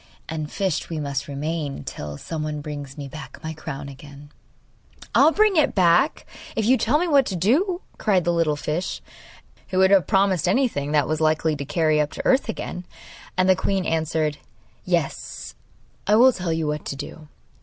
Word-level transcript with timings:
And 0.27 0.51
fished 0.51 0.89
we 0.89 0.99
must 0.99 1.27
remain 1.27 1.83
till 1.83 2.17
someone 2.17 2.59
brings 2.61 2.97
me 2.97 3.07
back 3.07 3.37
my 3.43 3.53
crown 3.53 3.87
again!' 3.87 4.31
'I 5.13 5.25
will 5.25 5.31
bring 5.31 5.55
it 5.57 5.75
back 5.75 6.25
if 6.55 6.65
you 6.65 6.75
tell 6.75 6.97
me 6.97 7.07
what 7.07 7.23
to 7.27 7.35
do!' 7.35 7.81
cried 7.99 8.23
the 8.23 8.33
little 8.33 8.55
fish, 8.55 8.99
who 9.67 9.77
would 9.77 9.91
have 9.91 10.07
promised 10.07 10.47
anything 10.47 10.91
that 10.91 11.07
was 11.07 11.21
likely 11.21 11.55
to 11.55 11.65
carry 11.65 11.97
her 11.99 12.03
up 12.05 12.11
to 12.13 12.25
earth 12.25 12.49
again. 12.49 12.83
And 13.37 13.47
the 13.47 13.55
queen 13.55 13.85
answered: 13.85 14.39
'Yes, 14.85 15.53
I 16.07 16.15
will 16.15 16.33
tell 16.33 16.51
you 16.51 16.65
what 16.65 16.83
to 16.85 16.95
do. 16.95 17.27